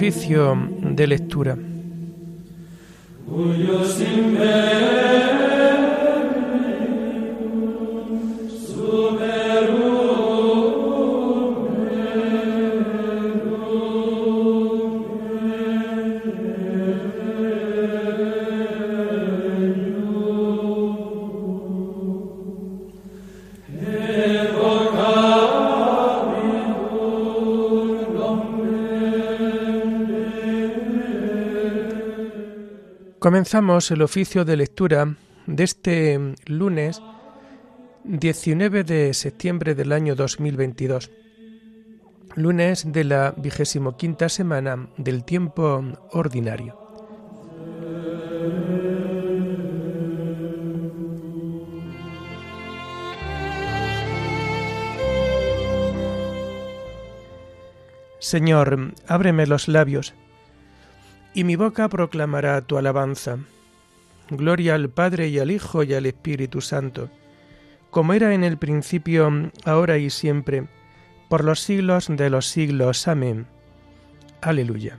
Oficio 0.00 0.56
de 0.80 1.06
lectura. 1.06 1.58
Comenzamos 33.20 33.90
el 33.90 34.00
oficio 34.00 34.46
de 34.46 34.56
lectura 34.56 35.14
de 35.46 35.64
este 35.64 36.18
lunes 36.46 37.02
19 38.04 38.82
de 38.82 39.12
septiembre 39.12 39.74
del 39.74 39.92
año 39.92 40.14
2022, 40.14 41.10
lunes 42.34 42.90
de 42.90 43.04
la 43.04 43.34
vigésimo 43.36 43.98
quinta 43.98 44.30
semana 44.30 44.88
del 44.96 45.24
tiempo 45.24 45.84
ordinario. 46.12 46.78
Señor, 58.18 58.94
ábreme 59.06 59.46
los 59.46 59.68
labios 59.68 60.14
y 61.34 61.44
mi 61.44 61.56
boca 61.56 61.88
proclamará 61.88 62.60
tu 62.62 62.76
alabanza. 62.78 63.38
Gloria 64.30 64.74
al 64.74 64.90
Padre 64.90 65.28
y 65.28 65.38
al 65.38 65.50
Hijo 65.50 65.82
y 65.82 65.94
al 65.94 66.06
Espíritu 66.06 66.60
Santo, 66.60 67.10
como 67.90 68.12
era 68.12 68.34
en 68.34 68.44
el 68.44 68.58
principio, 68.58 69.50
ahora 69.64 69.98
y 69.98 70.10
siempre, 70.10 70.68
por 71.28 71.44
los 71.44 71.60
siglos 71.60 72.06
de 72.08 72.30
los 72.30 72.46
siglos. 72.46 73.08
Amén. 73.08 73.46
Aleluya. 74.40 74.98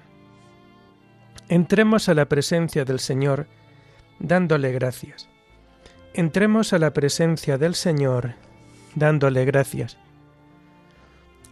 Entremos 1.47 2.09
a 2.09 2.13
la 2.13 2.25
presencia 2.25 2.85
del 2.85 2.99
Señor, 2.99 3.47
dándole 4.19 4.71
gracias. 4.71 5.29
Entremos 6.13 6.73
a 6.73 6.79
la 6.79 6.91
presencia 6.91 7.57
del 7.57 7.75
Señor, 7.75 8.35
dándole 8.95 9.45
gracias. 9.45 9.97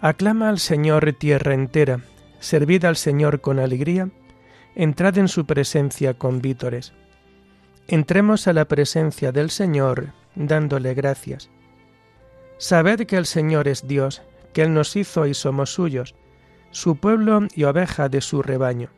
Aclama 0.02 0.50
al 0.50 0.60
Señor 0.60 1.12
tierra 1.14 1.54
entera, 1.54 2.02
servid 2.40 2.86
al 2.86 2.96
Señor 2.96 3.42
con 3.42 3.60
alegría, 3.60 4.10
entrad 4.80 5.18
en 5.18 5.28
su 5.28 5.46
presencia 5.46 6.14
con 6.14 6.40
vítores. 6.40 6.94
Entremos 7.90 8.48
a 8.48 8.54
la 8.54 8.64
presencia 8.64 9.34
del 9.34 9.50
Señor 9.50 10.14
dándole 10.36 10.94
gracias. 10.94 11.50
Sabed 12.60 13.06
que 13.06 13.18
el 13.18 13.26
Señor 13.26 13.68
es 13.68 13.86
Dios, 13.86 14.22
que 14.54 14.62
Él 14.62 14.74
nos 14.74 14.96
hizo 14.96 15.28
y 15.28 15.34
somos 15.34 15.74
suyos, 15.74 16.16
su 16.72 16.96
pueblo 16.96 17.42
y 17.54 17.66
oveja 17.66 18.08
de 18.08 18.22
su 18.22 18.42
rebaño. 18.42 18.90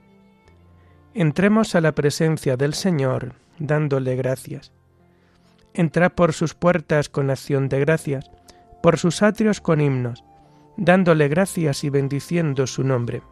Entremos 1.16 1.74
a 1.74 1.82
la 1.82 1.94
presencia 1.94 2.58
del 2.58 2.76
Señor 2.76 3.34
dándole 3.58 4.16
gracias. 4.16 4.72
Entrad 5.74 6.12
por 6.12 6.34
sus 6.34 6.54
puertas 6.54 7.10
con 7.10 7.32
acción 7.32 7.70
de 7.70 7.80
gracias, 7.80 8.30
por 8.84 9.00
sus 9.00 9.24
atrios 9.24 9.62
con 9.62 9.82
himnos, 9.82 10.24
dándole 10.78 11.28
gracias 11.28 11.84
y 11.84 11.90
bendiciendo 11.90 12.68
su 12.68 12.84
nombre 12.84 13.24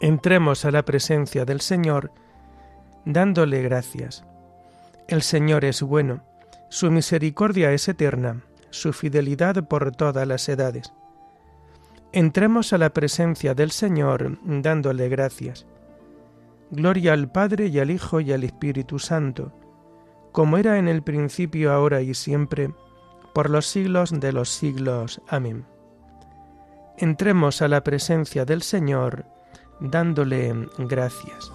entremos 0.00 0.64
a 0.64 0.70
la 0.70 0.84
presencia 0.84 1.44
del 1.44 1.60
Señor 1.60 2.12
dándole 3.04 3.62
gracias. 3.62 4.24
El 5.08 5.22
Señor 5.22 5.64
es 5.64 5.82
bueno, 5.82 6.22
su 6.70 6.90
misericordia 6.90 7.72
es 7.72 7.88
eterna, 7.88 8.42
su 8.70 8.92
fidelidad 8.92 9.68
por 9.68 9.92
todas 9.92 10.26
las 10.26 10.48
edades. 10.48 10.92
Entremos 12.12 12.72
a 12.72 12.78
la 12.78 12.90
presencia 12.90 13.54
del 13.54 13.70
Señor 13.70 14.38
dándole 14.44 15.08
gracias. 15.08 15.66
Gloria 16.70 17.12
al 17.12 17.30
Padre 17.30 17.66
y 17.66 17.78
al 17.78 17.90
Hijo 17.90 18.20
y 18.20 18.32
al 18.32 18.44
Espíritu 18.44 18.98
Santo, 18.98 19.52
como 20.32 20.56
era 20.56 20.78
en 20.78 20.88
el 20.88 21.02
principio, 21.02 21.72
ahora 21.72 22.00
y 22.00 22.14
siempre, 22.14 22.72
por 23.34 23.50
los 23.50 23.66
siglos 23.66 24.18
de 24.18 24.32
los 24.32 24.48
siglos. 24.48 25.20
Amén. 25.28 25.66
Entremos 26.96 27.62
a 27.62 27.68
la 27.68 27.82
presencia 27.82 28.44
del 28.44 28.62
Señor 28.62 29.26
dándole 29.80 30.68
gracias. 30.78 31.52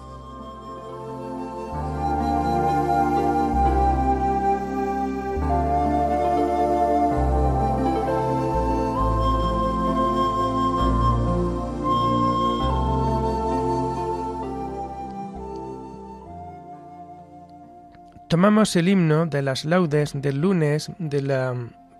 Tomamos 18.30 18.76
el 18.76 18.88
himno 18.88 19.26
de 19.26 19.42
las 19.42 19.64
laudes 19.64 20.12
del 20.14 20.40
lunes 20.40 20.92
de 20.98 21.20
la 21.20 21.52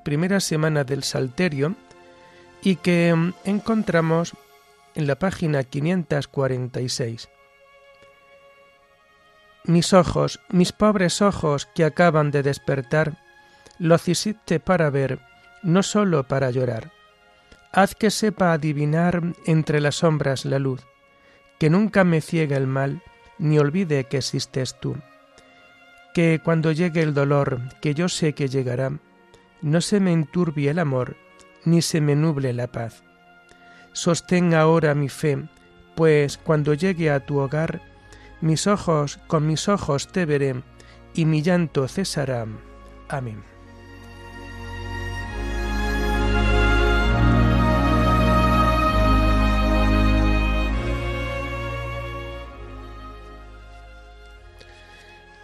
primera 0.05 0.39
semana 0.39 0.85
del 0.85 1.03
Salterio 1.03 1.75
y 2.63 2.77
que 2.77 3.13
encontramos 3.45 4.37
en 4.95 5.07
la 5.07 5.19
página 5.19 5.65
546. 5.65 7.29
Mis 9.65 9.93
ojos, 9.93 10.41
mis 10.49 10.73
pobres 10.73 11.23
ojos 11.23 11.67
que 11.75 11.85
acaban 11.85 12.31
de 12.31 12.43
despertar, 12.43 13.19
lo 13.79 13.97
hiciste 13.97 14.61
para 14.61 14.91
ver, 14.91 15.21
no 15.63 15.83
sólo 15.83 16.25
para 16.25 16.51
llorar. 16.51 16.93
Haz 17.73 17.95
que 17.95 18.11
sepa 18.11 18.53
adivinar 18.53 19.23
entre 19.47 19.81
las 19.81 19.97
sombras 19.97 20.45
la 20.45 20.59
luz, 20.59 20.83
que 21.59 21.71
nunca 21.71 22.05
me 22.05 22.21
ciegue 22.21 22.57
el 22.57 22.67
mal, 22.67 23.03
ni 23.39 23.59
olvide 23.59 24.05
que 24.05 24.19
existes 24.19 24.79
tú. 24.81 24.97
Que 26.15 26.41
cuando 26.43 26.73
llegue 26.73 27.03
el 27.03 27.15
dolor, 27.15 27.61
que 27.81 27.95
yo 27.95 28.09
sé 28.09 28.33
que 28.33 28.49
llegará, 28.49 28.99
no 29.63 29.81
se 29.81 30.01
me 30.01 30.13
enturbie 30.13 30.71
el 30.71 30.79
amor, 30.79 31.17
ni 31.65 31.83
se 31.83 32.01
me 32.01 32.17
nuble 32.17 32.53
la 32.53 32.67
paz 32.67 33.05
Sostén 33.93 34.55
ahora 34.55 34.95
mi 34.95 35.09
fe, 35.09 35.49
pues 35.97 36.39
cuando 36.39 36.75
llegue 36.75 37.11
a 37.11 37.21
tu 37.27 37.39
hogar, 37.39 37.81
mis 38.41 38.67
ojos, 38.67 39.19
con 39.27 39.47
mis 39.47 39.69
ojos 39.69 40.09
te 40.13 40.25
veré, 40.25 40.63
y 41.15 41.25
mi 41.25 41.43
llanto 41.43 41.87
cesará. 41.89 42.47
Amén. 43.09 43.43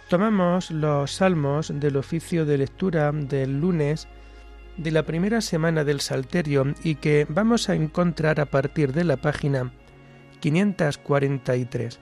Tomamos 0.09 0.71
los 0.71 1.11
salmos 1.11 1.69
del 1.73 1.97
oficio 1.97 2.45
de 2.45 2.57
lectura 2.57 3.11
del 3.11 3.59
lunes 3.59 4.07
de 4.77 4.91
la 4.91 5.03
primera 5.03 5.41
semana 5.41 5.83
del 5.83 6.01
Salterio 6.01 6.73
y 6.83 6.95
que 6.95 7.25
vamos 7.29 7.69
a 7.69 7.75
encontrar 7.75 8.39
a 8.39 8.45
partir 8.45 8.93
de 8.93 9.03
la 9.03 9.17
página 9.17 9.71
543. 10.39 11.99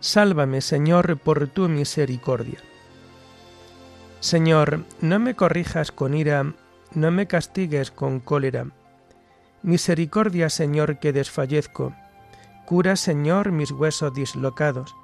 Sálvame, 0.00 0.62
Señor, 0.62 1.18
por 1.18 1.46
tu 1.48 1.68
misericordia. 1.68 2.58
Señor, 4.20 4.84
no 5.00 5.18
me 5.18 5.34
corrijas 5.34 5.92
con 5.92 6.14
ira, 6.14 6.54
no 6.94 7.10
me 7.10 7.26
castigues 7.26 7.90
con 7.90 8.20
cólera. 8.20 8.66
Misericordia, 9.62 10.48
Señor, 10.48 10.98
que 10.98 11.12
desfallezco. 11.12 11.94
Cura, 12.64 12.96
Señor, 12.96 13.52
mis 13.52 13.72
huesos 13.72 14.14
dislocados. 14.14 14.94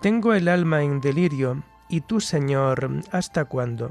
Tengo 0.00 0.32
el 0.32 0.48
alma 0.48 0.82
en 0.82 1.00
delirio, 1.00 1.64
y 1.88 2.02
tú, 2.02 2.20
Señor, 2.20 3.02
¿hasta 3.10 3.44
cuándo? 3.46 3.90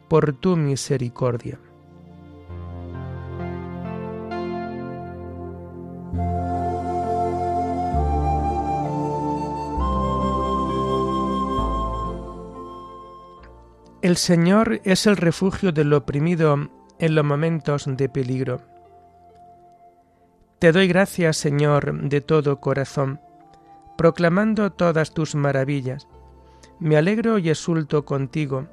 por 0.11 0.33
tu 0.33 0.57
misericordia. 0.57 1.57
El 14.01 14.17
Señor 14.17 14.81
es 14.83 15.07
el 15.07 15.15
refugio 15.15 15.71
del 15.71 15.93
oprimido 15.93 16.69
en 16.99 17.15
los 17.15 17.23
momentos 17.23 17.85
de 17.87 18.09
peligro. 18.09 18.59
Te 20.59 20.73
doy 20.73 20.89
gracias, 20.89 21.37
Señor, 21.37 22.09
de 22.09 22.19
todo 22.19 22.59
corazón, 22.59 23.21
proclamando 23.97 24.73
todas 24.73 25.13
tus 25.13 25.35
maravillas. 25.35 26.05
Me 26.81 26.97
alegro 26.97 27.37
y 27.37 27.49
exulto 27.49 28.03
contigo, 28.03 28.67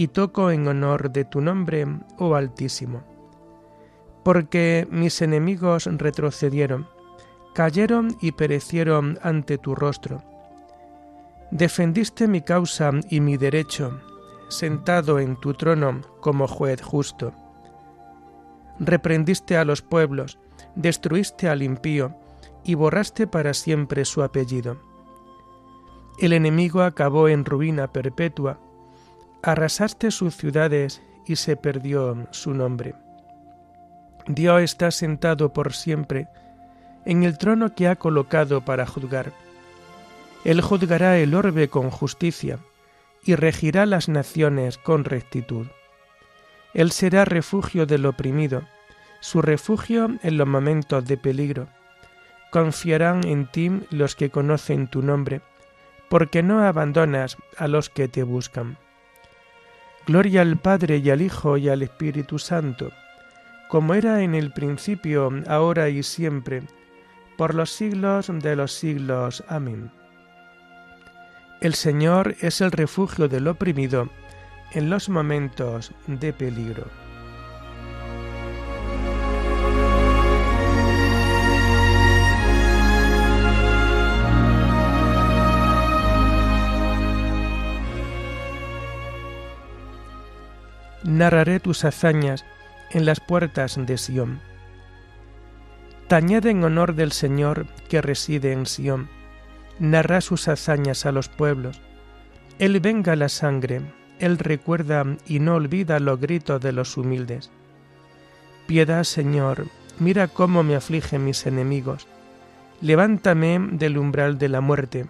y 0.00 0.08
toco 0.08 0.50
en 0.50 0.66
honor 0.66 1.12
de 1.12 1.26
tu 1.26 1.42
nombre, 1.42 1.86
oh 2.16 2.34
Altísimo. 2.34 3.02
Porque 4.24 4.88
mis 4.90 5.20
enemigos 5.20 5.84
retrocedieron, 5.84 6.88
cayeron 7.52 8.16
y 8.18 8.32
perecieron 8.32 9.18
ante 9.22 9.58
tu 9.58 9.74
rostro. 9.74 10.22
Defendiste 11.50 12.28
mi 12.28 12.40
causa 12.40 12.92
y 13.10 13.20
mi 13.20 13.36
derecho, 13.36 14.00
sentado 14.48 15.18
en 15.18 15.36
tu 15.36 15.52
trono 15.52 16.00
como 16.20 16.48
juez 16.48 16.80
justo. 16.80 17.34
Reprendiste 18.78 19.58
a 19.58 19.66
los 19.66 19.82
pueblos, 19.82 20.38
destruiste 20.76 21.46
al 21.46 21.62
impío 21.62 22.16
y 22.64 22.72
borraste 22.72 23.26
para 23.26 23.52
siempre 23.52 24.06
su 24.06 24.22
apellido. 24.22 24.78
El 26.18 26.32
enemigo 26.32 26.80
acabó 26.80 27.28
en 27.28 27.44
ruina 27.44 27.92
perpetua, 27.92 28.58
arrasaste 29.42 30.10
sus 30.10 30.36
ciudades 30.36 31.02
y 31.26 31.36
se 31.36 31.56
perdió 31.56 32.26
su 32.30 32.54
nombre. 32.54 32.94
Dios 34.26 34.62
está 34.62 34.90
sentado 34.90 35.52
por 35.52 35.72
siempre 35.72 36.28
en 37.04 37.24
el 37.24 37.38
trono 37.38 37.74
que 37.74 37.88
ha 37.88 37.96
colocado 37.96 38.64
para 38.64 38.86
juzgar. 38.86 39.32
Él 40.44 40.60
juzgará 40.60 41.18
el 41.18 41.34
orbe 41.34 41.68
con 41.68 41.90
justicia 41.90 42.58
y 43.24 43.34
regirá 43.34 43.86
las 43.86 44.08
naciones 44.08 44.78
con 44.78 45.04
rectitud. 45.04 45.66
Él 46.72 46.92
será 46.92 47.24
refugio 47.24 47.86
del 47.86 48.06
oprimido, 48.06 48.62
su 49.20 49.42
refugio 49.42 50.08
en 50.22 50.38
los 50.38 50.46
momentos 50.46 51.04
de 51.04 51.16
peligro. 51.16 51.68
Confiarán 52.50 53.26
en 53.26 53.50
ti 53.50 53.70
los 53.90 54.16
que 54.16 54.30
conocen 54.30 54.88
tu 54.88 55.02
nombre, 55.02 55.40
porque 56.08 56.42
no 56.42 56.66
abandonas 56.66 57.36
a 57.56 57.68
los 57.68 57.90
que 57.90 58.08
te 58.08 58.22
buscan. 58.22 58.78
Gloria 60.10 60.42
al 60.42 60.56
Padre 60.56 60.96
y 60.96 61.08
al 61.08 61.22
Hijo 61.22 61.56
y 61.56 61.68
al 61.68 61.82
Espíritu 61.82 62.40
Santo, 62.40 62.90
como 63.68 63.94
era 63.94 64.22
en 64.22 64.34
el 64.34 64.50
principio, 64.50 65.30
ahora 65.46 65.88
y 65.88 66.02
siempre, 66.02 66.64
por 67.38 67.54
los 67.54 67.70
siglos 67.70 68.28
de 68.28 68.56
los 68.56 68.72
siglos. 68.72 69.44
Amén. 69.46 69.92
El 71.60 71.74
Señor 71.74 72.34
es 72.40 72.60
el 72.60 72.72
refugio 72.72 73.28
del 73.28 73.46
oprimido 73.46 74.10
en 74.72 74.90
los 74.90 75.08
momentos 75.08 75.92
de 76.08 76.32
peligro. 76.32 76.86
Narraré 91.10 91.58
tus 91.58 91.84
hazañas 91.84 92.44
en 92.92 93.04
las 93.04 93.18
puertas 93.18 93.76
de 93.84 93.98
Sión. 93.98 94.40
Tañed 96.06 96.46
en 96.46 96.62
honor 96.62 96.94
del 96.94 97.10
Señor 97.10 97.66
que 97.88 98.00
reside 98.00 98.52
en 98.52 98.64
Sión 98.64 99.10
narra 99.80 100.20
sus 100.20 100.46
hazañas 100.46 101.06
a 101.06 101.10
los 101.10 101.28
pueblos. 101.28 101.80
Él 102.60 102.78
venga 102.78 103.16
la 103.16 103.28
sangre, 103.28 103.80
Él 104.20 104.38
recuerda 104.38 105.04
y 105.26 105.40
no 105.40 105.56
olvida 105.56 105.98
los 105.98 106.20
gritos 106.20 106.60
de 106.60 106.72
los 106.72 106.96
humildes. 106.96 107.50
Piedad, 108.68 109.02
Señor, 109.02 109.66
mira 109.98 110.28
cómo 110.28 110.62
me 110.62 110.76
afligen 110.76 111.24
mis 111.24 111.44
enemigos. 111.46 112.06
Levántame 112.82 113.58
del 113.72 113.98
umbral 113.98 114.38
de 114.38 114.48
la 114.48 114.60
muerte, 114.60 115.06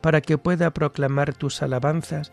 para 0.00 0.20
que 0.20 0.38
pueda 0.38 0.70
proclamar 0.70 1.34
tus 1.34 1.62
alabanzas 1.62 2.32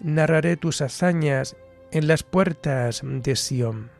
Narraré 0.00 0.56
tus 0.56 0.82
hazañas 0.82 1.56
en 1.90 2.06
las 2.06 2.22
puertas 2.22 3.02
de 3.04 3.36
Sión. 3.36 3.90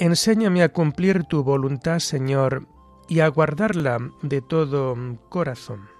Enséñame 0.00 0.62
a 0.62 0.70
cumplir 0.70 1.24
tu 1.24 1.44
voluntad, 1.44 1.98
Señor, 1.98 2.66
y 3.06 3.20
a 3.20 3.28
guardarla 3.28 3.98
de 4.22 4.40
todo 4.40 4.96
corazón. 5.28 5.90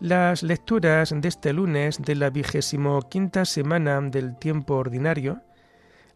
Las 0.00 0.42
lecturas 0.42 1.14
de 1.14 1.28
este 1.28 1.52
lunes 1.52 2.00
de 2.00 2.14
la 2.14 2.30
vigésimo 2.30 3.02
quinta 3.10 3.44
semana 3.44 4.00
del 4.00 4.38
tiempo 4.38 4.76
ordinario 4.76 5.42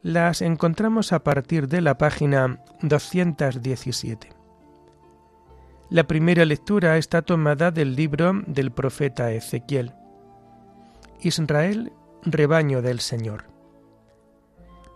las 0.03 0.41
encontramos 0.41 1.13
a 1.13 1.23
partir 1.23 1.69
de 1.69 1.83
la 1.83 1.99
página 1.99 2.61
217. 2.83 4.31
La 5.91 6.05
primera 6.05 6.45
lectura 6.45 6.97
está 6.97 7.23
tomada 7.23 7.71
del 7.71 7.97
libro 7.97 8.33
del 8.47 8.71
profeta 8.71 9.33
Ezequiel. 9.33 9.93
Israel, 11.21 11.93
rebaño 12.23 12.81
del 12.81 13.01
Señor. 13.01 13.45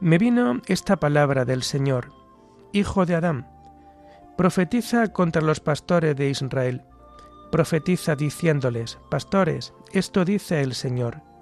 Me 0.01 0.19
vino 0.19 0.63
esta 0.67 0.97
palabra 0.97 1.45
del 1.45 1.63
Señor, 1.63 2.13
Hijo 2.73 3.05
de 3.05 3.15
Adán, 3.15 3.47
profetiza 4.37 5.13
contra 5.13 5.43
los 5.43 5.61
pastores 5.61 6.17
de 6.17 6.31
Israel, 6.31 6.83
profetiza 7.53 8.17
diciéndoles, 8.17 8.99
Pastores, 9.11 9.75
esto 9.93 10.25
dice 10.25 10.63
el 10.63 10.75
Señor. 10.75 11.34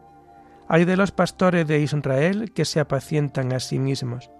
Hay 0.68 0.84
de 0.84 0.96
los 0.96 1.12
pastores 1.12 1.66
de 1.66 1.80
Israel 1.80 2.52
que 2.52 2.64
se 2.64 2.80
apacientan 2.80 3.52
a 3.52 3.60
sí 3.60 3.78
mismos. 3.78 4.30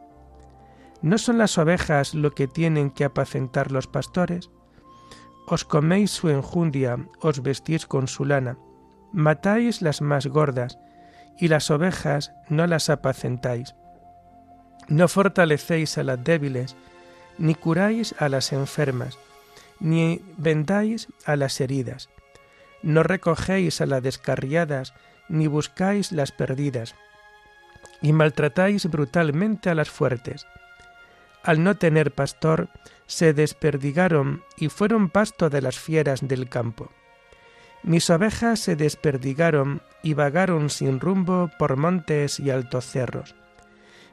¿No 1.03 1.19
son 1.19 1.39
las 1.39 1.59
ovejas 1.59 2.15
lo 2.15 2.33
que 2.33 2.47
tienen 2.47 2.91
que 2.91 3.05
apacentar 3.05 3.73
los 3.73 3.87
pastores? 3.87 4.51
os 5.47 5.65
coméis 5.65 6.11
su 6.11 6.31
enjundia, 6.31 6.97
os 7.21 7.43
vestís 7.43 7.87
con 7.87 8.09
su 8.09 8.25
lana, 8.25 8.57
matáis 9.13 9.83
las 9.83 10.01
más 10.01 10.27
gordas, 10.27 10.79
y 11.39 11.49
las 11.49 11.71
ovejas 11.71 12.33
no 12.49 12.67
las 12.67 12.89
apacentáis. 12.91 13.75
No 14.89 15.09
fortalecéis 15.09 15.99
a 15.99 16.05
las 16.05 16.23
débiles, 16.23 16.77
ni 17.39 17.55
curáis 17.55 18.15
a 18.19 18.29
las 18.29 18.53
enfermas, 18.53 19.19
ni 19.81 20.23
vendáis 20.37 21.09
a 21.25 21.37
las 21.37 21.61
heridas. 21.61 22.09
No 22.83 23.03
recogéis 23.03 23.81
a 23.81 23.87
las 23.87 24.03
descarriadas, 24.03 24.95
ni 25.33 25.47
buscáis 25.47 26.13
las 26.13 26.31
perdidas, 26.31 26.95
y 28.03 28.13
maltratáis 28.13 28.87
brutalmente 28.87 29.71
a 29.71 29.75
las 29.75 29.91
fuertes. 29.91 30.47
Al 31.43 31.65
no 31.65 31.77
tener 31.77 32.13
pastor, 32.13 32.69
se 33.07 33.33
desperdigaron 33.33 34.45
y 34.57 34.69
fueron 34.69 35.09
pasto 35.09 35.49
de 35.49 35.63
las 35.63 35.79
fieras 35.79 36.29
del 36.29 36.49
campo. 36.49 36.91
Mis 37.83 38.11
ovejas 38.11 38.61
se 38.61 38.77
desperdigaron 38.77 39.83
y 40.03 40.15
vagaron 40.15 40.69
sin 40.69 41.01
rumbo 41.01 41.51
por 41.59 41.77
montes 41.77 42.39
y 42.39 42.51
altos 42.51 42.85
cerros. 42.85 43.35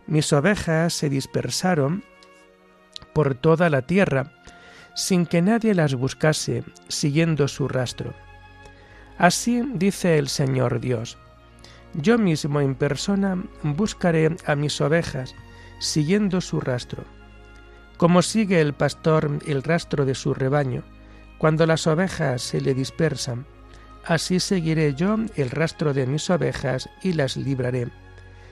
Mis 0.07 0.31
ovejas 0.33 0.93
se 0.93 1.09
dispersaron 1.09 2.03
por 3.13 3.35
toda 3.35 3.69
la 3.69 3.81
tierra, 3.81 4.31
sin 4.95 5.25
que 5.25 5.41
nadie 5.41 5.75
las 5.75 5.93
buscase, 5.95 6.63
siguiendo 6.87 7.47
su 7.47 7.67
rastro. 7.67 8.13
Así 9.19 9.61
dice 9.73 10.17
el 10.17 10.29
Señor 10.29 10.79
Dios. 10.79 11.17
Yo 11.93 12.17
mismo 12.17 12.61
en 12.61 12.73
persona 12.73 13.43
buscaré 13.63 14.37
a 14.45 14.55
mis 14.55 14.79
ovejas, 14.79 15.35
siguiendo 15.79 16.39
su 16.39 16.61
rastro. 16.61 17.03
Como 17.97 18.21
sigue 18.21 18.61
el 18.61 18.73
pastor 18.73 19.39
el 19.45 19.61
rastro 19.61 20.05
de 20.05 20.15
su 20.15 20.33
rebaño, 20.33 20.83
cuando 21.37 21.65
las 21.65 21.85
ovejas 21.85 22.41
se 22.41 22.61
le 22.61 22.73
dispersan, 22.73 23.45
así 24.05 24.39
seguiré 24.39 24.93
yo 24.95 25.17
el 25.35 25.49
rastro 25.49 25.93
de 25.93 26.07
mis 26.07 26.29
ovejas 26.29 26.89
y 27.03 27.11
las 27.11 27.35
libraré, 27.35 27.89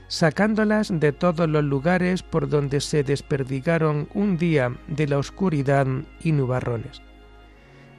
sacándolas 0.10 0.90
de 0.92 1.14
todos 1.14 1.48
los 1.48 1.64
lugares 1.64 2.24
por 2.24 2.50
donde 2.50 2.82
se 2.82 3.04
desperdigaron 3.04 4.10
un 4.14 4.38
día 4.38 4.76
de 4.90 5.08
la 5.08 5.18
oscuridad 5.18 5.88
y 6.22 6.34
nubarrones. 6.34 7.02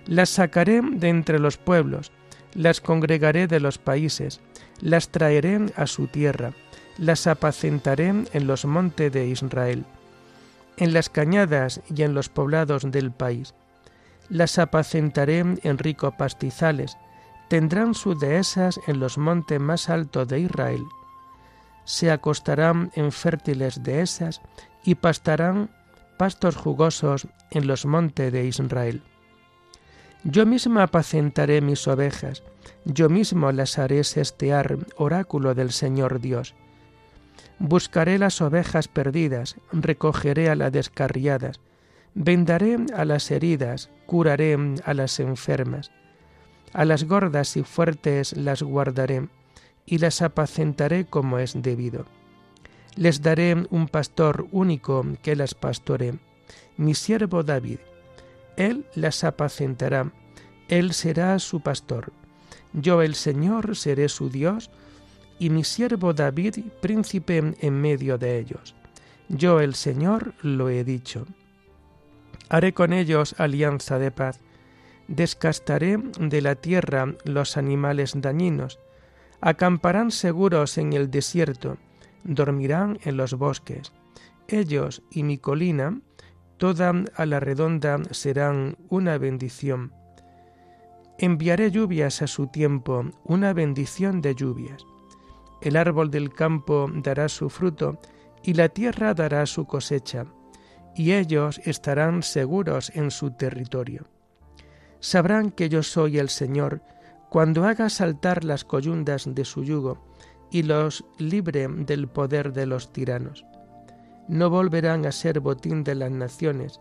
Las 0.05 0.29
sacaré 0.29 0.83
de 0.83 1.09
entre 1.09 1.39
los 1.39 1.57
pueblos, 1.57 2.13
las 2.59 2.81
congregaré 2.81 3.47
de 3.47 3.61
los 3.61 3.79
países, 3.79 4.41
las 4.81 5.11
traeré 5.11 5.61
a 5.77 5.87
su 5.87 6.09
tierra, 6.09 6.55
las 6.99 7.29
apacentaré 7.29 8.09
en 8.09 8.47
los 8.49 8.65
montes 8.65 9.13
de 9.13 9.29
Israel, 9.29 9.85
en 10.77 10.93
las 10.93 11.09
cañadas 11.09 11.81
y 11.95 12.03
en 12.03 12.15
los 12.15 12.29
poblados 12.29 12.91
del 12.91 13.13
país. 13.13 13.55
Las 14.29 14.59
apacentaré 14.59 15.39
en 15.39 15.79
ricos 15.79 16.15
pastizales, 16.19 16.97
tendrán 17.49 17.95
sus 17.95 18.19
dehesas 18.19 18.81
en 18.89 18.99
los 18.99 19.19
montes 19.19 19.61
más 19.61 19.89
altos 19.89 20.27
de 20.27 20.41
Israel. 20.41 20.83
Se 21.85 22.11
acostarán 22.11 22.91
en 22.97 23.13
fértiles 23.13 23.85
dehesas 23.85 24.41
y 24.83 24.97
pastarán 24.97 25.71
pastos 26.17 26.57
jugosos 26.57 27.29
en 27.53 27.69
los 27.69 27.87
montes 27.87 28.33
de 28.33 28.47
Israel. 28.47 29.01
Yo 30.25 30.47
misma 30.47 30.85
apacentaré 30.85 31.61
mis 31.61 31.87
ovejas, 31.87 32.43
yo 32.85 33.09
mismo 33.09 33.53
las 33.53 33.79
haré 33.79 34.05
sestear, 34.05 34.79
oráculo 34.97 35.55
del 35.55 35.71
Señor 35.73 36.21
Dios. 36.21 36.55
Buscaré 37.59 38.19
las 38.19 38.41
ovejas 38.41 38.89
perdidas, 38.89 39.57
recogeré 39.73 40.51
a 40.51 40.57
las 40.57 40.73
descarriadas, 40.73 41.61
vendaré 42.15 42.79
a 42.95 43.05
las 43.05 43.31
heridas, 43.31 43.91
curaré 44.07 44.57
a 44.85 44.95
las 44.95 45.21
enfermas 45.21 45.91
a 46.73 46.85
las 46.85 47.05
gordas 47.05 47.57
y 47.57 47.63
fuertes 47.63 48.37
las 48.37 48.63
guardaré, 48.63 49.29
y 49.87 49.99
las 49.99 50.23
apacentaré 50.23 51.07
como 51.07 51.39
es 51.39 51.55
debido. 51.61 52.07
Les 52.97 53.23
daré 53.23 53.55
un 53.71 53.89
pastor 53.89 54.47
único 54.51 55.05
que 55.23 55.37
las 55.37 55.55
pastore, 55.55 56.19
mi 56.77 56.95
siervo 56.95 57.43
David. 57.43 57.79
Él 58.59 58.85
las 58.95 59.25
apacentará, 59.25 60.13
él 60.69 60.93
será 60.93 61.39
su 61.39 61.63
pastor. 61.63 62.13
Yo 62.75 63.01
el 63.01 63.15
Señor 63.15 63.75
seré 63.75 64.11
su 64.11 64.29
Dios, 64.29 64.71
y 65.39 65.49
mi 65.49 65.65
siervo 65.65 66.13
David 66.13 66.59
príncipe 66.83 67.55
en 67.61 67.81
medio 67.81 68.19
de 68.19 68.39
ellos. 68.39 68.75
Yo 69.31 69.61
el 69.61 69.75
Señor 69.75 70.35
lo 70.43 70.69
he 70.69 70.85
dicho. 70.85 71.27
Haré 72.51 72.75
con 72.75 72.93
ellos 72.93 73.35
alianza 73.39 73.99
de 73.99 74.11
paz 74.11 74.41
descastaré 75.09 75.97
de 76.21 76.41
la 76.43 76.55
tierra 76.55 77.15
los 77.25 77.57
animales 77.57 78.13
dañinos, 78.15 78.79
acamparán 79.41 80.11
seguros 80.11 80.79
en 80.79 80.93
el 80.93 81.11
desierto, 81.11 81.79
dormirán 82.25 82.99
en 83.03 83.17
los 83.17 83.35
bosques. 83.35 83.93
Ellos 84.47 85.03
y 85.11 85.23
mi 85.25 85.39
colina, 85.39 86.01
toda 86.59 86.93
a 87.15 87.27
la 87.27 87.41
redonda 87.41 87.99
serán 88.11 88.77
una 88.89 89.17
bendición. 89.19 89.95
Enviaré 91.19 91.71
lluvias 91.71 92.23
a 92.23 92.27
su 92.27 92.49
tiempo, 92.49 93.07
una 93.25 93.53
bendición 93.53 94.21
de 94.21 94.35
lluvias. 94.35 94.85
El 95.63 95.77
árbol 95.77 96.11
del 96.11 96.33
campo 96.33 96.91
dará 96.93 97.29
su 97.29 97.49
fruto, 97.49 97.99
y 98.43 98.55
la 98.55 98.69
tierra 98.69 99.15
dará 99.15 99.47
su 99.47 99.67
cosecha, 99.67 100.27
y 100.95 101.13
ellos 101.13 101.61
estarán 101.65 102.23
seguros 102.23 102.93
en 102.95 103.11
su 103.11 103.33
territorio 103.33 104.07
sabrán 105.01 105.51
que 105.51 105.69
yo 105.69 105.83
soy 105.83 106.19
el 106.19 106.29
Señor 106.29 106.83
cuando 107.29 107.65
haga 107.65 107.89
saltar 107.91 108.45
las 108.45 108.65
coyundas 108.65 109.27
de 109.33 109.45
su 109.45 109.65
yugo 109.65 110.05
y 110.51 110.63
los 110.63 111.05
libre 111.19 111.69
del 111.69 112.09
poder 112.09 112.53
de 112.53 112.67
los 112.67 112.93
tiranos. 112.93 113.45
No 114.29 114.51
volverán 114.51 115.07
a 115.07 115.13
ser 115.13 115.41
botín 115.41 115.85
de 115.85 115.95
las 115.95 116.11
naciones, 116.11 116.81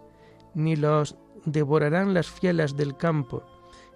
ni 0.53 0.75
los 0.75 1.17
devorarán 1.45 2.13
las 2.13 2.29
fielas 2.29 2.75
del 2.75 2.97
campo, 2.97 3.43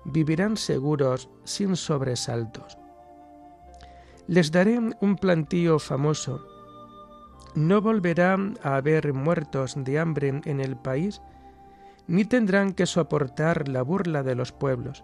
vivirán 0.05 0.57
seguros 0.57 1.29
sin 1.43 1.75
sobresaltos. 1.75 2.77
Les 4.27 4.51
daré 4.51 4.79
un 4.79 5.15
plantío 5.17 5.79
famoso. 5.79 6.45
No 7.53 7.81
volverá 7.81 8.37
a 8.63 8.77
haber 8.77 9.13
muertos 9.13 9.73
de 9.75 9.99
hambre 9.99 10.41
en 10.45 10.61
el 10.61 10.77
país, 10.77 11.21
ni 12.07 12.23
tendrán 12.23 12.73
que 12.73 12.85
soportar 12.85 13.67
la 13.67 13.81
burla 13.81 14.23
de 14.23 14.35
los 14.35 14.53
pueblos, 14.53 15.03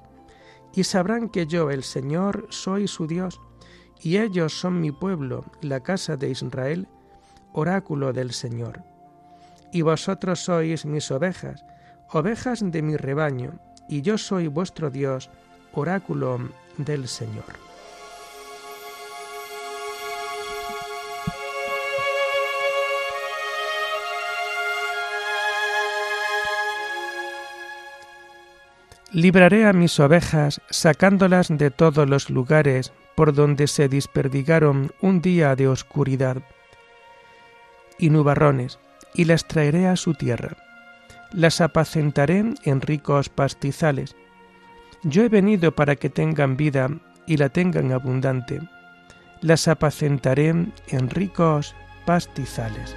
y 0.73 0.83
sabrán 0.83 1.29
que 1.29 1.47
yo, 1.47 1.71
el 1.71 1.83
Señor, 1.83 2.47
soy 2.49 2.87
su 2.87 3.07
Dios, 3.07 3.41
y 4.01 4.17
ellos 4.17 4.57
son 4.57 4.79
mi 4.79 4.91
pueblo, 4.91 5.43
la 5.61 5.81
casa 5.81 6.15
de 6.15 6.29
Israel, 6.29 6.87
oráculo 7.57 8.13
del 8.13 8.33
Señor. 8.33 8.83
Y 9.71 9.81
vosotros 9.81 10.41
sois 10.41 10.85
mis 10.85 11.09
ovejas, 11.09 11.65
ovejas 12.13 12.61
de 12.61 12.81
mi 12.83 12.95
rebaño, 12.95 13.59
y 13.89 14.03
yo 14.03 14.19
soy 14.19 14.47
vuestro 14.47 14.91
Dios, 14.91 15.31
oráculo 15.73 16.37
del 16.77 17.07
Señor. 17.07 17.57
Libraré 29.11 29.65
a 29.65 29.73
mis 29.73 29.99
ovejas, 29.99 30.61
sacándolas 30.69 31.47
de 31.49 31.71
todos 31.71 32.07
los 32.07 32.29
lugares 32.29 32.93
por 33.15 33.33
donde 33.33 33.65
se 33.65 33.89
desperdigaron 33.89 34.91
un 35.01 35.21
día 35.21 35.55
de 35.55 35.67
oscuridad 35.67 36.43
y 37.99 38.09
nubarrones, 38.09 38.79
y 39.13 39.25
las 39.25 39.47
traeré 39.47 39.87
a 39.87 39.95
su 39.95 40.13
tierra. 40.13 40.55
Las 41.31 41.61
apacentaré 41.61 42.43
en 42.63 42.81
ricos 42.81 43.29
pastizales. 43.29 44.15
Yo 45.03 45.23
he 45.23 45.29
venido 45.29 45.73
para 45.73 45.95
que 45.95 46.09
tengan 46.09 46.57
vida 46.57 46.89
y 47.25 47.37
la 47.37 47.49
tengan 47.49 47.91
abundante. 47.91 48.61
Las 49.41 49.67
apacentaré 49.67 50.47
en 50.47 51.09
ricos 51.09 51.75
pastizales. 52.05 52.95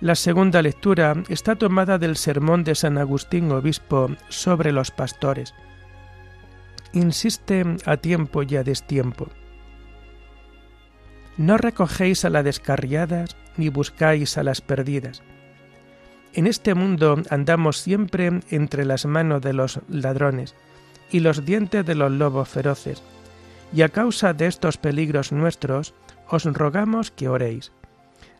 La 0.00 0.14
segunda 0.14 0.62
lectura 0.62 1.24
está 1.28 1.56
tomada 1.56 1.98
del 1.98 2.16
sermón 2.16 2.62
de 2.62 2.76
San 2.76 2.98
Agustín 2.98 3.50
Obispo 3.50 4.08
sobre 4.28 4.70
los 4.70 4.92
pastores. 4.92 5.54
Insiste 6.92 7.64
a 7.84 7.96
tiempo 7.96 8.44
y 8.44 8.54
a 8.54 8.62
destiempo. 8.62 9.28
No 11.36 11.58
recogéis 11.58 12.24
a 12.24 12.30
las 12.30 12.44
descarriadas 12.44 13.36
ni 13.56 13.70
buscáis 13.70 14.38
a 14.38 14.44
las 14.44 14.60
perdidas. 14.60 15.24
En 16.32 16.46
este 16.46 16.74
mundo 16.74 17.20
andamos 17.28 17.78
siempre 17.78 18.40
entre 18.50 18.84
las 18.84 19.04
manos 19.04 19.42
de 19.42 19.52
los 19.52 19.80
ladrones 19.88 20.54
y 21.10 21.20
los 21.20 21.44
dientes 21.44 21.84
de 21.84 21.96
los 21.96 22.12
lobos 22.12 22.48
feroces, 22.48 23.02
y 23.72 23.82
a 23.82 23.88
causa 23.88 24.32
de 24.32 24.46
estos 24.46 24.76
peligros 24.76 25.32
nuestros, 25.32 25.92
os 26.28 26.44
rogamos 26.44 27.10
que 27.10 27.28
oréis. 27.28 27.72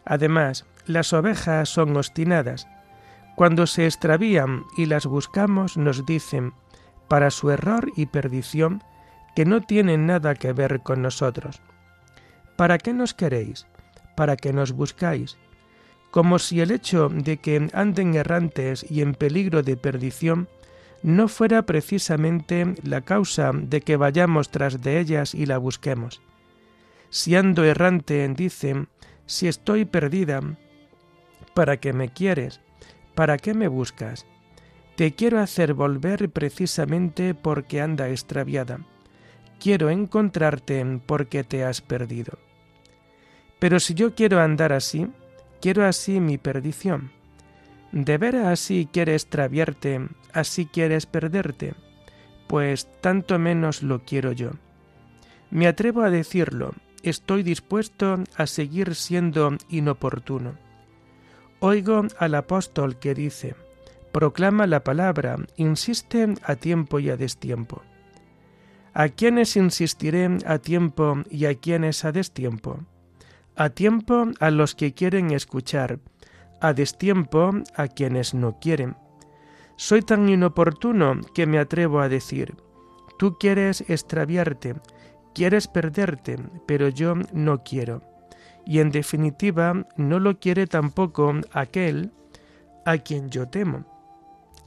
Además, 0.05 0.65
las 0.89 1.13
ovejas 1.13 1.69
son 1.69 1.97
obstinadas. 1.97 2.67
Cuando 3.37 3.67
se 3.67 3.85
extravían 3.85 4.65
y 4.77 4.87
las 4.87 5.07
buscamos, 5.07 5.77
nos 5.77 6.05
dicen, 6.05 6.55
para 7.07 7.31
su 7.31 7.51
error 7.51 7.93
y 7.95 8.07
perdición, 8.07 8.83
que 9.37 9.45
no 9.45 9.61
tienen 9.61 10.07
nada 10.07 10.35
que 10.35 10.53
ver 10.53 10.81
con 10.81 11.03
nosotros. 11.03 11.61
¿Para 12.57 12.79
qué 12.79 12.93
nos 12.93 13.15
queréis? 13.15 13.67
¿Para 14.17 14.37
qué 14.37 14.53
nos 14.53 14.73
buscáis? 14.73 15.39
Como 16.11 16.39
si 16.39 16.61
el 16.61 16.73
hecho 16.73 17.09
de 17.09 17.37
que 17.37 17.69
anden 17.73 18.15
errantes 18.15 18.85
y 18.91 19.03
en 19.03 19.15
peligro 19.15 19.63
de 19.63 19.77
perdición 19.77 20.49
no 21.03 21.29
fuera 21.29 21.63
precisamente 21.63 22.75
la 22.83 23.03
causa 23.03 23.53
de 23.55 23.83
que 23.83 23.97
vayamos 23.97 24.51
tras 24.51 24.83
de 24.83 24.99
ellas 24.99 25.35
y 25.35 25.47
la 25.47 25.59
busquemos. 25.59 26.21
Si 27.11 27.37
ando 27.37 27.63
errante, 27.65 28.27
dicen, 28.35 28.89
si 29.27 29.47
estoy 29.47 29.85
perdida, 29.85 30.41
¿para 31.59 31.79
qué 31.79 31.93
me 31.93 32.09
quieres? 32.09 32.61
¿Para 33.17 33.37
qué 33.37 33.53
me 33.53 33.67
buscas? 33.67 34.27
Te 34.95 35.17
quiero 35.17 35.41
hacer 35.41 35.75
volver 35.75 36.31
precisamente 36.31 37.35
porque 37.35 37.81
anda 37.81 38.11
extraviada. 38.11 38.79
Quiero 39.59 39.91
encontrarte 39.91 40.87
porque 41.05 41.43
te 41.43 41.65
has 41.65 41.81
perdido. 41.81 42.39
Pero 43.59 43.81
si 43.81 43.95
yo 43.95 44.15
quiero 44.15 44.41
andar 44.41 44.73
así, 44.73 45.09
quiero 45.61 45.85
así 45.85 46.21
mi 46.21 46.39
perdición. 46.39 47.11
¿De 47.91 48.19
veras 48.19 48.47
así 48.47 48.89
quieres 48.93 49.25
extraviarte, 49.25 50.07
así 50.33 50.67
quieres 50.67 51.07
perderte? 51.07 51.75
Pues 52.47 52.87
tanto 53.01 53.37
menos 53.41 53.83
lo 53.83 54.05
quiero 54.05 54.31
yo. 54.31 54.53
Me 55.51 55.67
atrevo 55.67 56.03
a 56.03 56.11
decirlo, 56.11 56.75
estoy 57.03 57.43
dispuesto 57.43 58.23
a 58.37 58.47
seguir 58.47 58.95
siendo 58.95 59.57
inoportuno. 59.69 60.68
Oigo 61.61 62.07
al 62.19 62.37
apóstol 62.37 63.01
que 63.01 63.15
dice, 63.15 63.57
proclama 64.13 64.69
la 64.69 64.85
palabra, 64.85 65.37
insiste 65.57 66.35
a 66.45 66.55
tiempo 66.55 67.01
y 67.01 67.11
a 67.11 67.17
destiempo. 67.17 67.83
¿A 68.95 69.09
quiénes 69.09 69.57
insistiré 69.57 70.39
a 70.47 70.59
tiempo 70.59 71.17
y 71.29 71.47
a 71.47 71.55
quiénes 71.57 72.05
a 72.05 72.13
destiempo? 72.13 72.79
A 73.57 73.71
tiempo 73.71 74.29
a 74.39 74.51
los 74.53 74.77
que 74.77 74.95
quieren 74.95 75.33
escuchar, 75.33 75.99
a 76.61 76.73
destiempo 76.75 77.51
a 77.75 77.89
quienes 77.89 78.35
no 78.35 78.61
quieren. 78.61 78.97
Soy 79.77 80.03
tan 80.03 80.29
inoportuno 80.29 81.21
que 81.35 81.47
me 81.47 81.59
atrevo 81.59 81.99
a 81.99 82.09
decir, 82.09 82.55
tú 83.19 83.37
quieres 83.37 83.85
extraviarte, 83.89 84.77
quieres 85.35 85.67
perderte, 85.67 86.39
pero 86.67 86.89
yo 86.89 87.15
no 87.33 87.65
quiero. 87.65 88.18
Y 88.69 88.81
en 88.81 88.91
definitiva 88.91 89.87
no 89.97 90.21
lo 90.21 90.39
quiere 90.39 90.67
tampoco 90.67 91.33
aquel 91.53 92.13
a 92.85 92.99
quien 92.99 93.31
yo 93.31 93.49
temo. 93.49 93.87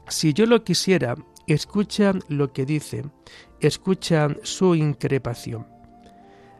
Si 0.08 0.32
yo 0.32 0.46
lo 0.46 0.64
quisiera, 0.64 1.14
escucha 1.46 2.12
lo 2.26 2.52
que 2.52 2.66
dice, 2.66 3.04
escucha 3.60 4.28
su 4.42 4.74
increpación. 4.74 5.68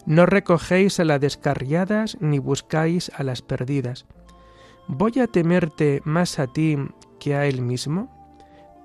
No 0.07 0.25
recogéis 0.25 1.01
a 1.01 1.05
las 1.05 1.21
descarriadas 1.21 2.17
ni 2.21 2.39
buscáis 2.39 3.11
a 3.17 3.25
las 3.25 3.43
perdidas. 3.43 4.07
¿Voy 4.87 5.19
a 5.19 5.27
temerte 5.27 6.01
más 6.05 6.39
a 6.39 6.47
ti 6.47 6.77
que 7.19 7.35
a 7.35 7.47
él 7.47 7.61
mismo? 7.61 8.09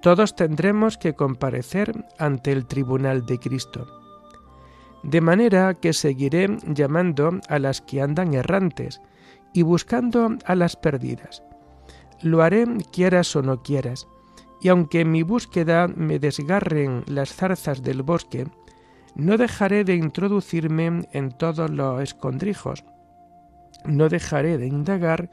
Todos 0.02 0.36
tendremos 0.36 0.98
que 0.98 1.14
comparecer 1.14 2.06
ante 2.18 2.54
el 2.54 2.66
tribunal 2.66 3.28
de 3.28 3.38
Cristo. 3.38 3.97
De 5.04 5.22
manera 5.22 5.74
que 5.74 5.94
seguiré 5.94 6.58
llamando 6.66 7.40
a 7.48 7.60
las 7.60 7.82
que 7.82 8.02
andan 8.02 8.34
errantes 8.34 9.02
y 9.54 9.62
buscando 9.62 10.38
a 10.46 10.56
las 10.56 10.76
perdidas. 10.76 11.44
Lo 12.22 12.42
haré 12.42 12.66
quieras 12.92 13.36
o 13.36 13.42
no 13.42 13.62
quieras, 13.62 14.08
y 14.62 14.70
aunque 14.70 15.02
en 15.02 15.12
mi 15.12 15.24
búsqueda 15.24 15.88
me 15.88 16.20
desgarren 16.20 17.04
las 17.08 17.34
zarzas 17.34 17.84
del 17.84 18.02
bosque, 18.02 18.48
no 19.16 19.38
dejaré 19.38 19.84
de 19.84 19.96
introducirme 19.96 21.08
en 21.12 21.32
todos 21.32 21.70
los 21.70 22.02
escondrijos, 22.02 22.84
no 23.86 24.10
dejaré 24.10 24.58
de 24.58 24.68
indagar 24.68 25.30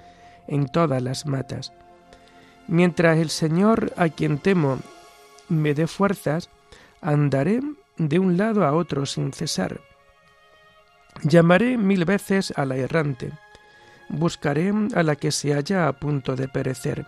en 0.46 0.66
todas 0.66 1.03
las 1.03 1.27
matas. 1.27 1.72
Mientras 2.66 3.18
el 3.18 3.31
Señor, 3.31 3.92
a 3.96 4.09
quien 4.09 4.38
temo, 4.38 4.79
me 5.48 5.74
dé 5.74 5.87
fuerzas, 5.87 6.48
andaré 7.03 7.61
de 7.96 8.18
un 8.18 8.37
lado 8.37 8.64
a 8.64 8.72
otro 8.72 9.07
sin 9.07 9.33
cesar. 9.33 9.80
Llamaré 11.22 11.78
mil 11.78 12.04
veces 12.04 12.52
a 12.57 12.64
la 12.64 12.76
errante, 12.76 13.33
buscaré 14.09 14.72
a 14.94 15.02
la 15.02 15.16
que 15.16 15.30
se 15.30 15.54
halla 15.54 15.88
a 15.88 15.92
punto 15.92 16.37
de 16.37 16.48
perecer. 16.48 17.07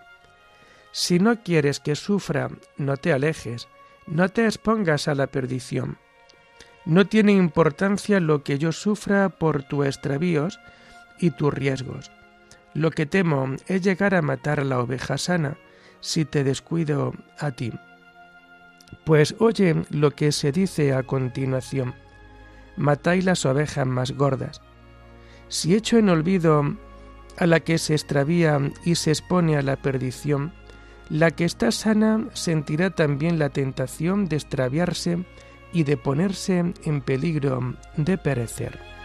Si 0.91 1.19
no 1.19 1.43
quieres 1.43 1.79
que 1.79 1.95
sufra, 1.95 2.49
no 2.77 2.97
te 2.97 3.13
alejes, 3.13 3.67
no 4.07 4.29
te 4.29 4.45
expongas 4.45 5.07
a 5.07 5.15
la 5.15 5.27
perdición. 5.27 5.97
No 6.85 7.05
tiene 7.05 7.33
importancia 7.33 8.19
lo 8.21 8.43
que 8.43 8.57
yo 8.57 8.71
sufra 8.71 9.29
por 9.29 9.63
tus 9.63 9.85
extravíos 9.85 10.59
y 11.19 11.31
tus 11.31 11.53
riesgos. 11.53 12.11
Lo 12.73 12.91
que 12.91 13.05
temo 13.05 13.55
es 13.67 13.81
llegar 13.81 14.15
a 14.15 14.21
matar 14.21 14.61
a 14.61 14.63
la 14.63 14.79
oveja 14.79 15.17
sana 15.17 15.57
si 15.99 16.25
te 16.25 16.43
descuido 16.43 17.13
a 17.37 17.51
ti. 17.51 17.73
Pues 19.05 19.35
oye 19.39 19.75
lo 19.89 20.11
que 20.11 20.31
se 20.31 20.51
dice 20.51 20.93
a 20.93 21.03
continuación. 21.03 21.95
Matáis 22.75 23.25
las 23.25 23.45
ovejas 23.45 23.87
más 23.87 24.11
gordas. 24.11 24.61
Si 25.47 25.75
echo 25.75 25.97
en 25.97 26.09
olvido 26.09 26.77
a 27.37 27.45
la 27.45 27.59
que 27.59 27.77
se 27.77 27.93
extravía 27.93 28.59
y 28.83 28.95
se 28.95 29.11
expone 29.11 29.57
a 29.57 29.61
la 29.61 29.77
perdición, 29.77 30.53
la 31.09 31.31
que 31.31 31.45
está 31.45 31.71
sana 31.71 32.27
sentirá 32.33 32.89
también 32.89 33.39
la 33.39 33.49
tentación 33.49 34.27
de 34.27 34.35
extraviarse 34.35 35.25
y 35.71 35.83
de 35.83 35.97
ponerse 35.97 36.73
en 36.83 37.01
peligro 37.01 37.75
de 37.95 38.17
perecer. 38.17 38.96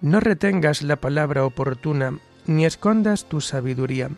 No 0.00 0.20
retengas 0.20 0.82
la 0.82 0.94
palabra 0.94 1.44
oportuna, 1.44 2.20
ni 2.46 2.64
escondas 2.64 3.24
tu 3.28 3.40
sabiduría, 3.40 4.10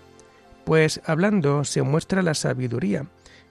pues 0.66 1.00
hablando 1.06 1.64
se 1.64 1.80
muestra 1.80 2.20
la 2.20 2.34
sabiduría 2.34 3.06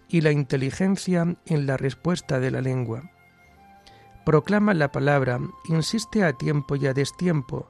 y 0.07 0.21
la 0.21 0.31
inteligencia 0.31 1.35
en 1.47 1.65
la 1.65 1.75
respuesta 1.75 2.39
de 2.39 2.51
la 2.51 2.61
lengua. 2.61 3.09
Proclama 4.25 4.75
la 4.75 4.91
palabra, 4.91 5.39
insiste 5.69 6.23
a 6.23 6.33
tiempo 6.33 6.75
y 6.75 6.85
a 6.85 6.93
destiempo, 6.93 7.67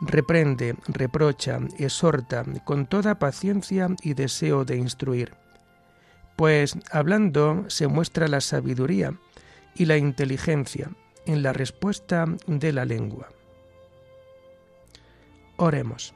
reprende, 0.00 0.76
reprocha, 0.86 1.58
exhorta 1.76 2.44
con 2.64 2.86
toda 2.86 3.18
paciencia 3.18 3.88
y 4.02 4.14
deseo 4.14 4.64
de 4.64 4.76
instruir. 4.76 5.34
Pues 6.36 6.78
hablando 6.92 7.64
se 7.66 7.88
muestra 7.88 8.28
la 8.28 8.40
sabiduría 8.40 9.14
y 9.74 9.86
la 9.86 9.96
inteligencia 9.96 10.90
en 11.26 11.42
la 11.42 11.52
respuesta 11.52 12.26
de 12.46 12.72
la 12.72 12.84
lengua. 12.84 13.28
Oremos. 15.56 16.14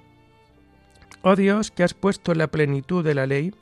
Oh 1.23 1.37
Dios, 1.37 1.71
que 1.71 1.83
has 1.83 1.95
puesto 1.95 2.35
la 2.35 2.49
plenitud 2.49 3.05
de 3.05 3.15
la 3.15 3.27
ley 3.27 3.55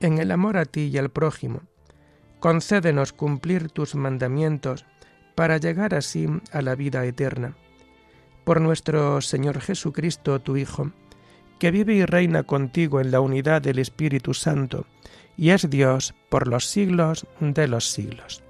en 0.00 0.18
el 0.18 0.30
amor 0.30 0.56
a 0.56 0.64
ti 0.64 0.90
y 0.92 0.98
al 0.98 1.10
prójimo, 1.10 1.62
concédenos 2.40 3.12
cumplir 3.12 3.70
tus 3.70 3.94
mandamientos 3.94 4.84
para 5.34 5.58
llegar 5.58 5.94
así 5.94 6.26
a 6.52 6.62
la 6.62 6.74
vida 6.74 7.04
eterna. 7.04 7.56
Por 8.44 8.60
nuestro 8.60 9.20
Señor 9.20 9.60
Jesucristo, 9.60 10.40
tu 10.40 10.56
Hijo, 10.56 10.90
que 11.58 11.70
vive 11.70 11.94
y 11.94 12.04
reina 12.04 12.42
contigo 12.42 13.00
en 13.00 13.12
la 13.12 13.20
unidad 13.20 13.62
del 13.62 13.78
Espíritu 13.78 14.34
Santo, 14.34 14.86
y 15.36 15.50
es 15.50 15.70
Dios 15.70 16.14
por 16.28 16.48
los 16.48 16.66
siglos 16.66 17.26
de 17.40 17.68
los 17.68 17.90
siglos. 17.92 18.42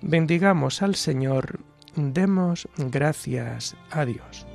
Bendigamos 0.00 0.82
al 0.82 0.94
Señor, 0.94 1.60
demos 1.96 2.68
gracias 2.76 3.76
a 3.90 4.04
Dios. 4.04 4.46